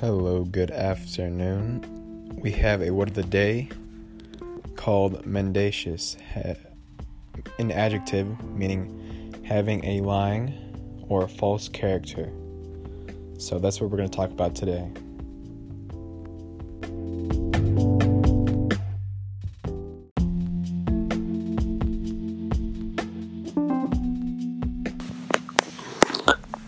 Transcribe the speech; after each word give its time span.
Hello, 0.00 0.44
good 0.44 0.70
afternoon. 0.70 2.38
We 2.42 2.50
have 2.50 2.82
a 2.82 2.90
word 2.90 3.08
of 3.08 3.14
the 3.14 3.22
day 3.22 3.70
called 4.74 5.24
mendacious, 5.24 6.18
an 7.58 7.72
adjective 7.72 8.38
meaning 8.44 9.42
having 9.46 9.82
a 9.86 10.02
lying 10.02 10.52
or 11.08 11.26
false 11.26 11.70
character. 11.70 12.30
So 13.38 13.58
that's 13.58 13.80
what 13.80 13.90
we're 13.90 13.96
going 13.96 14.10
to 14.10 14.14
talk 14.14 14.30
about 14.30 14.54
today. 14.54 14.86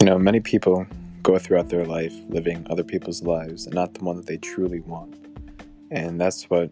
You 0.00 0.06
know, 0.06 0.18
many 0.18 0.40
people 0.40 0.86
go 1.22 1.38
throughout 1.38 1.68
their 1.68 1.84
life 1.84 2.14
living 2.28 2.66
other 2.70 2.84
people's 2.84 3.22
lives 3.22 3.66
and 3.66 3.74
not 3.74 3.94
the 3.94 4.04
one 4.04 4.16
that 4.16 4.26
they 4.26 4.36
truly 4.38 4.80
want. 4.80 5.14
And 5.90 6.20
that's 6.20 6.44
what 6.44 6.70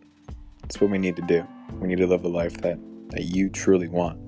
that's 0.62 0.80
what 0.80 0.90
we 0.90 0.98
need 0.98 1.16
to 1.16 1.22
do. 1.22 1.46
We 1.80 1.88
need 1.88 1.98
to 1.98 2.06
live 2.06 2.22
the 2.22 2.28
life 2.28 2.58
that, 2.58 2.78
that 3.10 3.24
you 3.24 3.48
truly 3.48 3.88
want. 3.88 4.18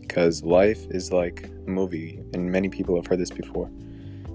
Because 0.00 0.44
life 0.44 0.86
is 0.90 1.10
like 1.10 1.50
a 1.66 1.70
movie, 1.70 2.20
and 2.32 2.50
many 2.50 2.68
people 2.68 2.94
have 2.94 3.06
heard 3.06 3.18
this 3.18 3.30
before. 3.30 3.68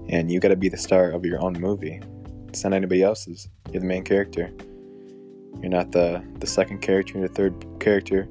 And 0.08 0.30
you 0.30 0.38
gotta 0.38 0.56
be 0.56 0.68
the 0.68 0.76
star 0.76 1.10
of 1.10 1.24
your 1.24 1.42
own 1.42 1.54
movie. 1.54 2.00
It's 2.48 2.62
not 2.62 2.74
anybody 2.74 3.02
else's. 3.02 3.48
You're 3.72 3.80
the 3.80 3.86
main 3.86 4.04
character. 4.04 4.50
You're 5.60 5.70
not 5.70 5.92
the, 5.92 6.22
the 6.40 6.46
second 6.46 6.80
character, 6.80 7.18
you're 7.18 7.28
the 7.28 7.34
third 7.34 7.66
character. 7.80 8.28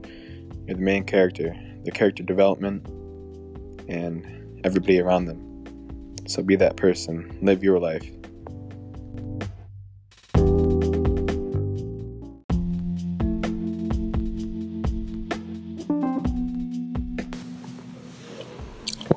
You're 0.67 0.77
the 0.77 0.83
main 0.83 1.03
character. 1.03 1.55
The 1.83 1.91
character 1.91 2.21
development 2.21 2.85
and 3.87 4.59
everybody 4.63 4.99
around 4.99 5.25
them. 5.25 5.48
So 6.29 6.43
be 6.43 6.55
that 6.57 6.77
person. 6.77 7.39
Live 7.41 7.63
your 7.63 7.79
life. 7.79 8.07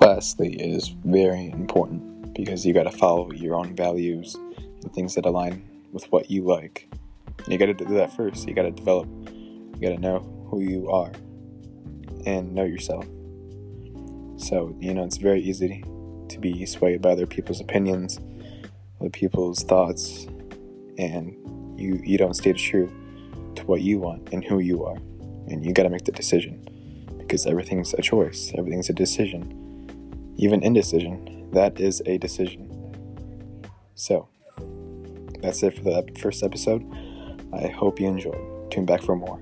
Lastly, 0.01 0.55
it 0.59 0.75
is 0.75 0.89
very 1.05 1.51
important 1.51 2.33
because 2.35 2.65
you 2.65 2.73
got 2.73 2.85
to 2.85 2.91
follow 2.91 3.31
your 3.31 3.57
own 3.57 3.77
values 3.77 4.35
and 4.35 4.91
things 4.95 5.15
that 5.17 5.27
align 5.27 5.69
with 5.93 6.11
what 6.11 6.31
you 6.31 6.45
like. 6.45 6.89
You 7.47 7.59
got 7.59 7.67
to 7.67 7.75
do 7.75 7.85
that 7.89 8.17
first. 8.17 8.49
You 8.49 8.55
got 8.55 8.63
to 8.63 8.71
develop, 8.71 9.07
you 9.29 9.77
got 9.83 9.95
to 9.95 10.01
know 10.01 10.21
who 10.49 10.61
you 10.61 10.89
are 10.89 11.13
and 12.25 12.55
know 12.55 12.65
yourself. 12.65 13.05
So, 14.39 14.75
you 14.81 14.95
know, 14.95 15.05
it's 15.05 15.19
very 15.19 15.43
easy 15.43 15.85
to 16.33 16.39
be 16.39 16.67
swayed 16.67 17.03
by 17.03 17.13
other 17.13 17.27
people's 17.27 17.61
opinions, 17.61 18.19
other 19.01 19.11
people's 19.11 19.63
thoughts, 19.63 20.27
and 20.99 21.37
you 21.79 22.01
you 22.05 22.19
don't 22.19 22.35
stay 22.35 22.53
true 22.53 22.91
to 23.57 23.65
what 23.65 23.83
you 23.83 23.99
want 23.99 24.33
and 24.33 24.45
who 24.45 24.59
you 24.59 24.85
are. 24.85 24.97
And 25.49 25.65
you 25.65 25.73
got 25.73 25.83
to 25.85 25.91
make 25.91 26.05
the 26.05 26.13
decision 26.13 26.67
because 27.19 27.47
everything's 27.47 27.95
a 27.95 28.03
choice, 28.03 28.53
everything's 28.57 28.89
a 28.89 28.93
decision. 28.93 29.59
Even 30.37 30.63
indecision, 30.63 31.51
that 31.53 31.79
is 31.79 32.03
a 32.07 32.19
decision. 32.19 32.69
So, 33.95 34.29
that's 35.41 35.63
it 35.63 35.77
for 35.77 35.85
the 35.85 36.07
first 36.19 36.43
episode. 36.43 36.83
I 37.53 37.69
hope 37.69 38.01
you 38.01 38.09
enjoyed. 38.09 38.71
Tune 38.71 38.87
back 38.87 39.03
for 39.03 39.15
more. 39.15 39.41